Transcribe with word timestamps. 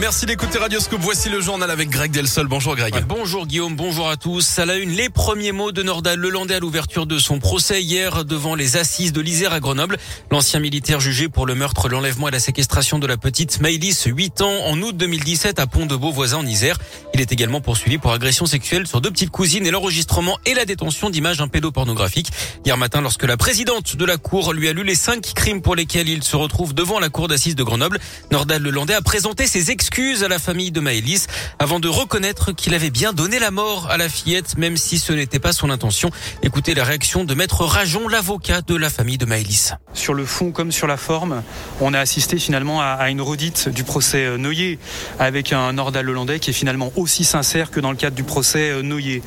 Merci 0.00 0.26
d'écouter 0.26 0.58
Radioscope. 0.58 1.00
Voici 1.00 1.28
le 1.28 1.40
journal 1.40 1.70
avec 1.70 1.88
Greg 1.88 2.10
Delsol. 2.10 2.48
Bonjour 2.48 2.74
Greg. 2.74 3.04
Bonjour 3.06 3.46
Guillaume, 3.46 3.76
bonjour 3.76 4.08
à 4.08 4.16
tous. 4.16 4.58
À 4.58 4.66
la 4.66 4.74
une, 4.76 4.90
les 4.90 5.08
premiers 5.08 5.52
mots 5.52 5.70
de 5.70 5.84
Nordal 5.84 6.18
Lelandais 6.18 6.56
à 6.56 6.58
l'ouverture 6.58 7.06
de 7.06 7.16
son 7.16 7.38
procès 7.38 7.80
hier 7.80 8.24
devant 8.24 8.56
les 8.56 8.76
assises 8.76 9.12
de 9.12 9.20
l'Isère 9.20 9.52
à 9.52 9.60
Grenoble. 9.60 9.96
L'ancien 10.32 10.58
militaire 10.58 10.98
jugé 10.98 11.28
pour 11.28 11.46
le 11.46 11.54
meurtre, 11.54 11.88
l'enlèvement 11.88 12.26
et 12.26 12.32
la 12.32 12.40
séquestration 12.40 12.98
de 12.98 13.06
la 13.06 13.16
petite 13.16 13.60
Maëlys, 13.60 14.04
8 14.06 14.40
ans, 14.40 14.64
en 14.66 14.82
août 14.82 14.96
2017 14.96 15.60
à 15.60 15.68
Pont-de-Beauvoisin 15.68 16.38
en 16.38 16.46
Isère. 16.46 16.76
Il 17.14 17.20
est 17.20 17.30
également 17.30 17.60
poursuivi 17.60 17.98
pour 17.98 18.12
agression 18.12 18.46
sexuelle 18.46 18.88
sur 18.88 19.00
deux 19.00 19.12
petites 19.12 19.30
cousines 19.30 19.64
et 19.64 19.70
l'enregistrement 19.70 20.38
et 20.44 20.54
la 20.54 20.64
détention 20.64 21.08
d'images 21.08 21.40
pédopornographiques. 21.46 22.32
Hier 22.66 22.76
matin, 22.76 23.00
lorsque 23.00 23.24
la 23.24 23.36
présidente 23.36 23.94
de 23.94 24.04
la 24.04 24.16
Cour 24.16 24.54
lui 24.54 24.68
a 24.68 24.72
lu 24.72 24.82
les 24.82 24.96
cinq 24.96 25.34
crimes 25.34 25.62
pour 25.62 25.76
lesquels 25.76 26.08
il 26.08 26.24
se 26.24 26.34
retrouve 26.34 26.74
devant 26.74 26.98
la 26.98 27.10
Cour 27.10 27.28
d'assises 27.28 27.54
de 27.54 27.62
Grenoble, 27.62 28.00
Nordal 28.32 28.60
Lelandais 28.60 28.94
a 28.94 29.00
présenté 29.00 29.46
ses 29.46 29.70
excuses 29.70 29.83
à 30.22 30.28
la 30.28 30.38
famille 30.38 30.70
de 30.70 30.80
Maëlys 30.80 31.26
avant 31.58 31.78
de 31.78 31.88
reconnaître 31.88 32.52
qu'il 32.52 32.74
avait 32.74 32.90
bien 32.90 33.12
donné 33.12 33.38
la 33.38 33.50
mort 33.50 33.90
à 33.90 33.98
la 33.98 34.08
fillette, 34.08 34.56
même 34.56 34.78
si 34.78 34.98
ce 34.98 35.12
n'était 35.12 35.38
pas 35.38 35.52
son 35.52 35.68
intention. 35.68 36.10
Écoutez 36.42 36.74
la 36.74 36.84
réaction 36.84 37.24
de 37.24 37.34
Maître 37.34 37.64
Rajon, 37.64 38.08
l'avocat 38.08 38.62
de 38.62 38.74
la 38.76 38.88
famille 38.88 39.18
de 39.18 39.26
Maëlys. 39.26 39.74
Sur 39.92 40.14
le 40.14 40.24
fond 40.24 40.52
comme 40.52 40.72
sur 40.72 40.86
la 40.86 40.96
forme, 40.96 41.42
on 41.80 41.92
a 41.92 41.98
assisté 42.00 42.38
finalement 42.38 42.80
à 42.80 43.10
une 43.10 43.20
redite 43.20 43.68
du 43.68 43.84
procès 43.84 44.38
Noyer 44.38 44.78
avec 45.18 45.52
un 45.52 45.74
Nordal 45.74 46.06
Lelandais 46.06 46.38
qui 46.40 46.50
est 46.50 46.54
finalement 46.54 46.90
aussi 46.96 47.24
sincère 47.24 47.70
que 47.70 47.78
dans 47.78 47.90
le 47.90 47.96
cadre 47.96 48.16
du 48.16 48.24
procès 48.24 48.82
Noyer. 48.82 49.22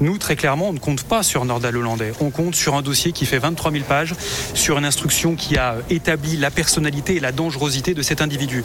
Nous, 0.00 0.16
très 0.16 0.36
clairement, 0.36 0.70
on 0.70 0.72
ne 0.72 0.78
compte 0.78 1.02
pas 1.02 1.22
sur 1.22 1.44
Nordal 1.44 1.76
Hollandais. 1.76 2.12
On 2.20 2.30
compte 2.30 2.54
sur 2.54 2.74
un 2.76 2.82
dossier 2.82 3.12
qui 3.12 3.26
fait 3.26 3.38
23 3.38 3.72
000 3.72 3.84
pages, 3.84 4.14
sur 4.54 4.78
une 4.78 4.86
instruction 4.86 5.34
qui 5.34 5.58
a 5.58 5.76
établi 5.90 6.38
la 6.38 6.50
personnalité 6.50 7.16
et 7.16 7.20
la 7.20 7.32
dangerosité 7.32 7.92
de 7.92 8.02
cet 8.02 8.22
individu. 8.22 8.64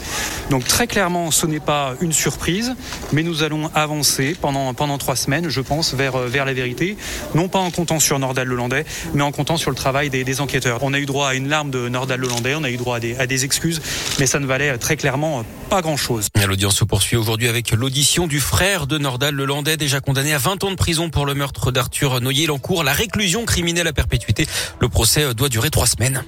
Donc 0.49 0.65
très 0.65 0.87
clairement, 0.87 1.31
ce 1.33 1.45
n'est 1.45 1.59
pas 1.59 1.95
une 2.01 2.13
surprise, 2.13 2.75
mais 3.11 3.23
nous 3.23 3.43
allons 3.43 3.69
avancer 3.73 4.35
pendant, 4.39 4.73
trois 4.97 5.15
semaines, 5.15 5.49
je 5.49 5.61
pense, 5.61 5.93
vers, 5.93 6.17
vers 6.17 6.45
la 6.45 6.53
vérité. 6.53 6.97
Non 7.35 7.47
pas 7.47 7.59
en 7.59 7.71
comptant 7.71 7.99
sur 7.99 8.19
Nordal 8.19 8.51
Hollandais, 8.51 8.85
mais 9.13 9.23
en 9.23 9.31
comptant 9.31 9.57
sur 9.57 9.71
le 9.71 9.75
travail 9.75 10.09
des, 10.09 10.41
enquêteurs. 10.41 10.79
On 10.83 10.93
a 10.93 10.99
eu 10.99 11.05
droit 11.05 11.29
à 11.29 11.33
une 11.33 11.49
larme 11.49 11.71
de 11.71 11.89
Nordal 11.89 12.23
Hollandais, 12.23 12.55
on 12.55 12.63
a 12.63 12.69
eu 12.69 12.77
droit 12.77 12.97
à 12.97 13.27
des, 13.27 13.45
excuses, 13.45 13.81
mais 14.19 14.25
ça 14.25 14.39
ne 14.39 14.45
valait 14.45 14.77
très 14.77 14.95
clairement 14.95 15.43
pas 15.69 15.81
grand-chose. 15.81 16.27
L'audience 16.47 16.75
se 16.75 16.83
poursuit 16.83 17.17
aujourd'hui 17.17 17.47
avec 17.47 17.71
l'audition 17.71 18.27
du 18.27 18.39
frère 18.39 18.85
de 18.87 18.97
Nordal 18.97 19.33
Lelandais, 19.33 19.77
déjà 19.77 20.01
condamné 20.01 20.33
à 20.33 20.37
20 20.37 20.63
ans 20.63 20.71
de 20.71 20.75
prison 20.75 21.09
pour 21.09 21.25
le 21.25 21.33
meurtre 21.33 21.71
d'Arthur 21.71 22.21
Noyer. 22.21 22.43
Il 22.43 22.83
la 22.83 22.93
réclusion 22.93 23.45
criminelle 23.45 23.87
à 23.87 23.93
perpétuité. 23.93 24.45
Le 24.79 24.89
procès 24.89 25.33
doit 25.33 25.49
durer 25.49 25.69
trois 25.69 25.87
semaines. 25.87 26.23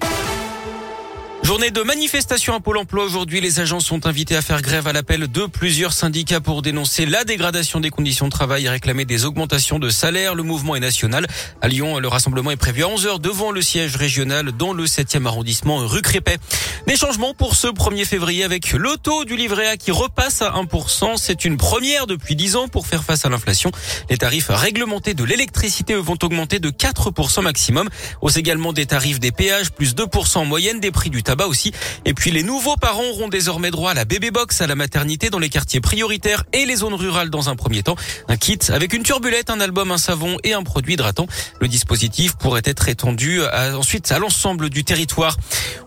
Journée 1.45 1.69
de 1.69 1.83
manifestation 1.83 2.55
à 2.55 2.59
Pôle 2.59 2.79
emploi 2.79 3.03
aujourd'hui. 3.03 3.39
Les 3.39 3.59
agents 3.59 3.79
sont 3.79 4.07
invités 4.07 4.35
à 4.35 4.41
faire 4.41 4.63
grève 4.63 4.87
à 4.87 4.93
l'appel 4.93 5.27
de 5.27 5.45
plusieurs 5.45 5.93
syndicats 5.93 6.39
pour 6.39 6.63
dénoncer 6.63 7.05
la 7.05 7.23
dégradation 7.23 7.79
des 7.79 7.91
conditions 7.91 8.25
de 8.25 8.31
travail 8.31 8.65
et 8.65 8.69
réclamer 8.69 9.05
des 9.05 9.25
augmentations 9.25 9.77
de 9.77 9.89
salaire. 9.89 10.33
Le 10.33 10.41
mouvement 10.41 10.75
est 10.75 10.79
national. 10.79 11.27
À 11.61 11.67
Lyon, 11.67 11.99
le 11.99 12.07
rassemblement 12.07 12.49
est 12.49 12.55
prévu 12.55 12.83
à 12.83 12.87
11h 12.87 13.19
devant 13.19 13.51
le 13.51 13.61
siège 13.61 13.95
régional 13.95 14.53
dans 14.53 14.73
le 14.73 14.85
7e 14.85 15.27
arrondissement 15.27 15.77
rue 15.85 16.01
Crépet. 16.01 16.39
Des 16.87 16.95
changements 16.95 17.35
pour 17.35 17.55
ce 17.55 17.67
1er 17.67 18.05
février 18.05 18.43
avec 18.43 18.73
le 18.73 18.97
taux 18.97 19.23
du 19.23 19.35
livret 19.35 19.67
A 19.67 19.77
qui 19.77 19.91
repasse 19.91 20.41
à 20.41 20.49
1%. 20.49 21.17
C'est 21.17 21.45
une 21.45 21.57
première 21.57 22.07
depuis 22.07 22.35
10 22.35 22.55
ans 22.55 22.67
pour 22.69 22.87
faire 22.87 23.03
face 23.03 23.23
à 23.23 23.29
l'inflation. 23.29 23.69
Les 24.09 24.17
tarifs 24.17 24.49
réglementés 24.49 25.13
de 25.13 25.23
l'électricité 25.23 25.93
vont 25.93 26.17
augmenter 26.23 26.57
de 26.57 26.71
4% 26.71 27.43
maximum. 27.43 27.87
Hausse 28.21 28.37
également 28.37 28.73
des 28.73 28.87
tarifs 28.87 29.19
des 29.19 29.31
péages, 29.31 29.69
plus 29.71 29.93
2% 29.93 30.39
en 30.39 30.45
moyenne 30.45 30.79
des 30.79 30.89
prix 30.89 31.11
du 31.11 31.21
tabac 31.21 31.34
bas 31.35 31.47
aussi. 31.47 31.71
Et 32.05 32.13
puis 32.13 32.31
les 32.31 32.43
nouveaux 32.43 32.75
parents 32.77 33.03
auront 33.03 33.27
désormais 33.27 33.71
droit 33.71 33.91
à 33.91 33.93
la 33.93 34.05
bébé 34.05 34.31
box 34.31 34.61
à 34.61 34.67
la 34.67 34.75
maternité 34.75 35.29
dans 35.29 35.39
les 35.39 35.49
quartiers 35.49 35.81
prioritaires 35.81 36.43
et 36.53 36.65
les 36.65 36.77
zones 36.77 36.93
rurales 36.93 37.29
dans 37.29 37.49
un 37.49 37.55
premier 37.55 37.83
temps. 37.83 37.95
Un 38.27 38.37
kit 38.37 38.59
avec 38.69 38.93
une 38.93 39.03
turbulette, 39.03 39.49
un 39.49 39.59
album, 39.59 39.91
un 39.91 39.97
savon 39.97 40.37
et 40.43 40.53
un 40.53 40.63
produit 40.63 40.93
hydratant. 40.93 41.27
Le 41.59 41.67
dispositif 41.67 42.35
pourrait 42.35 42.61
être 42.65 42.89
étendu 42.89 43.41
ensuite 43.43 44.11
à 44.11 44.19
l'ensemble 44.19 44.69
du 44.69 44.83
territoire. 44.83 45.37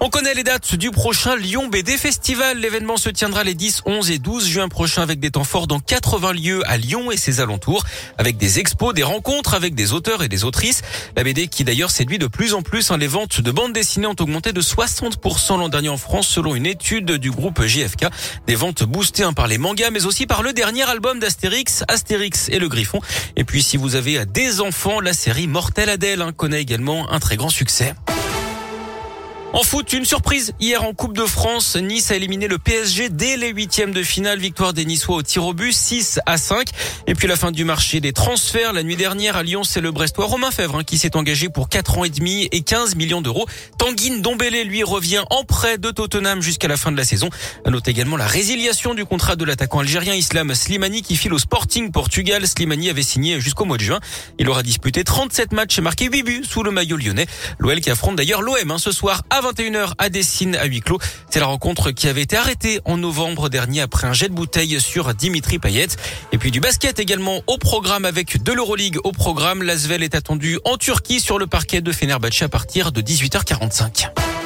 On 0.01 0.11
connaît 0.11 0.35
les 0.35 0.45
dates 0.45 0.75
du 0.75 0.91
prochain 0.91 1.37
Lyon 1.37 1.69
BD 1.69 1.97
Festival. 1.97 2.59
L'événement 2.59 2.97
se 2.97 3.09
tiendra 3.09 3.45
les 3.45 3.55
10, 3.55 3.83
11 3.87 4.11
et 4.11 4.19
12 4.19 4.47
juin 4.47 4.69
prochains 4.69 5.03
avec 5.03 5.21
des 5.21 5.31
temps 5.31 5.45
forts 5.45 5.67
dans 5.67 5.81
80 5.81 6.33
lieux 6.33 6.63
à 6.67 6.77
Lyon 6.77 7.11
et 7.11 7.17
ses 7.17 7.41
alentours, 7.41 7.85
avec 8.19 8.37
des 8.37 8.59
expos, 8.59 8.95
des 8.95 9.03
rencontres 9.03 9.55
avec 9.55 9.75
des 9.75 9.93
auteurs 9.93 10.23
et 10.23 10.29
des 10.29 10.45
autrices. 10.45 10.83
La 11.17 11.25
BD 11.25 11.49
qui 11.49 11.65
d'ailleurs 11.65 11.91
séduit 11.91 12.19
de 12.19 12.27
plus 12.27 12.55
en 12.55 12.63
plus. 12.63 12.91
Hein, 12.91 12.99
les 12.99 13.07
ventes 13.07 13.41
de 13.41 13.51
bandes 13.51 13.73
dessinées 13.73 14.07
ont 14.07 14.17
augmenté 14.19 14.53
de 14.53 14.61
60% 14.61 15.19
l'an 15.57 15.69
dernier 15.69 15.89
en 15.89 15.97
France 15.97 16.29
selon 16.29 16.55
une 16.55 16.67
étude 16.67 17.13
du 17.13 17.31
groupe 17.31 17.63
JFK. 17.63 18.07
Des 18.47 18.55
ventes 18.55 18.83
boostées 18.83 19.23
hein, 19.23 19.33
par 19.33 19.47
les 19.47 19.59
mangas 19.59 19.91
mais 19.91 20.05
aussi 20.05 20.27
par 20.27 20.43
le 20.43 20.53
dernier 20.53 20.83
album 20.83 21.21
d'Astérix, 21.21 21.85
Astérix 21.89 22.49
et 22.49 22.59
le 22.59 22.69
Griffon. 22.69 23.01
Et 23.37 23.45
puis 23.45 23.63
si 23.63 23.77
vous 23.77 23.95
avez 23.95 24.27
des 24.27 24.61
enfants, 24.61 25.01
la 25.01 25.13
série 25.13 25.47
Mortel 25.47 25.89
Adèle 25.89 26.23
hein, 26.23 26.33
connaît 26.33 26.61
également 26.61 27.11
un 27.11 27.21
très 27.21 27.37
grand 27.37 27.51
succès. 27.51 27.95
En 29.55 29.63
foot, 29.63 29.95
une 29.95 30.05
surprise. 30.05 30.53
Hier 30.61 30.85
en 30.85 30.93
Coupe 30.93 31.17
de 31.17 31.25
France, 31.25 31.75
Nice 31.77 32.11
a 32.11 32.17
éliminé 32.17 32.49
le 32.49 32.59
PSG 32.59 33.09
dès 33.09 33.39
les 33.39 33.49
huitièmes 33.49 33.93
de 33.93 34.03
finale. 34.03 34.39
Victoire 34.39 34.75
des 34.75 34.85
Niçois 34.85 35.17
au 35.17 35.23
tir 35.23 35.47
au 35.47 35.55
but, 35.55 35.73
6 35.73 36.21
à 36.27 36.37
5. 36.37 36.69
Et 37.07 37.15
puis 37.15 37.27
la 37.27 37.35
fin 37.35 37.51
du 37.51 37.65
marché 37.65 38.01
des 38.01 38.13
transferts. 38.13 38.75
La 38.75 38.83
nuit 38.83 38.95
dernière 38.97 39.37
à 39.37 39.43
Lyon, 39.43 39.65
c'est 39.65 39.81
le 39.81 39.91
Brestois 39.91 40.27
Romain 40.27 40.51
Fèvre 40.51 40.77
hein, 40.77 40.85
qui 40.85 40.99
s'est 40.99 41.17
engagé 41.17 41.49
pour 41.49 41.71
4 41.71 41.97
ans 41.97 42.05
et 42.05 42.11
demi 42.11 42.47
et 42.53 42.61
15 42.61 42.95
millions 42.97 43.23
d'euros. 43.23 43.47
Tanguine 43.79 44.21
Dombélé, 44.21 44.65
lui, 44.65 44.83
revient 44.83 45.23
en 45.31 45.45
prêt 45.45 45.79
de 45.79 45.91
Tottenham 45.91 46.43
jusqu'à 46.43 46.69
la 46.69 46.77
fin 46.77 46.93
de 46.93 46.99
la 46.99 47.05
saison. 47.05 47.31
À 47.65 47.71
note 47.71 47.89
également 47.89 48.19
la 48.19 48.27
résiliation 48.27 48.93
du 48.93 49.07
contrat 49.07 49.35
de 49.35 49.47
l'attaquant 49.47 49.79
algérien 49.79 50.15
Islam 50.15 50.55
Slimani 50.55 51.01
qui 51.01 51.17
file 51.17 51.33
au 51.33 51.39
Sporting 51.39 51.91
Portugal. 51.91 52.47
Slimani 52.47 52.91
avait 52.91 53.03
signé 53.03 53.41
jusqu'au 53.41 53.65
mois 53.65 53.79
de 53.79 53.83
juin. 53.83 54.01
Il 54.39 54.51
aura 54.51 54.63
disputé 54.63 55.05
37 55.05 55.53
matchs 55.53 55.79
et 55.79 55.81
marqué 55.81 56.11
8 56.13 56.23
buts 56.23 56.45
sous 56.47 56.63
le 56.63 56.71
maillot 56.71 56.99
lyonnais. 56.99 57.27
L'OL 57.59 57.81
qui 57.81 57.91
affronte 57.91 58.17
d'ailleurs 58.17 58.43
l'OM 58.43 58.71
hein, 58.71 58.77
ce 58.79 58.93
soir 58.93 59.23
à 59.39 59.53
21h 59.53 59.93
à 59.99 60.09
Dessine 60.09 60.57
à 60.57 60.65
huis 60.65 60.81
clos. 60.81 60.99
C'est 61.31 61.39
la 61.39 61.47
rencontre 61.47 61.93
qui 61.93 62.09
avait 62.09 62.23
été 62.23 62.37
arrêtée 62.37 62.81
en 62.85 62.97
novembre 62.97 63.49
dernier 63.49 63.83
après 63.83 64.07
un 64.09 64.13
jet 64.13 64.29
de 64.29 64.35
bouteille 64.35 64.81
sur 64.81 65.15
Dimitri 65.15 65.61
Payet. 65.61 65.89
Et 66.33 66.39
puis 66.39 66.51
du 66.51 66.59
basket 66.59 66.99
également 66.99 67.41
au 67.47 67.57
programme 67.57 68.05
avec 68.05 68.43
de 68.43 68.53
l'Euroleague 68.53 68.99
au 69.05 69.13
programme. 69.13 69.63
L'Asvel 69.63 70.03
est 70.03 70.17
attendu 70.17 70.59
en 70.65 70.77
Turquie 70.77 71.21
sur 71.21 71.39
le 71.39 71.47
parquet 71.47 71.81
de 71.81 71.93
Fenerbahçe 71.93 72.43
à 72.43 72.49
partir 72.49 72.91
de 72.91 73.01
18h45. 73.01 74.38